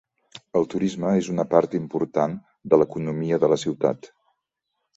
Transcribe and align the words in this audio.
El 0.59 0.63
turisme 0.73 1.11
és 1.17 1.29
una 1.33 1.45
part 1.51 1.75
important 1.81 2.35
de 2.73 2.81
l'economia 2.81 3.41
de 3.47 3.53
la 3.55 3.61
ciutat. 3.69 4.13